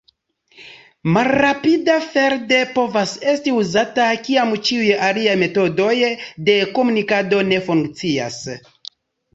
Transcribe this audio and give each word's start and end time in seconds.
Malrapida 1.17 1.97
feld 2.13 2.55
povas 2.79 3.13
esti 3.35 3.55
uzata, 3.59 4.09
kiam 4.29 4.57
ĉiuj 4.71 4.89
aliaj 5.11 5.37
metodoj 5.45 5.95
de 6.51 6.61
komunikado 6.81 7.47
ne 7.53 7.63
funkcias. 7.71 8.43